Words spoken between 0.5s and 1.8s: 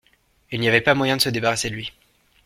Il n’y avait pas moyen de se débarrasser de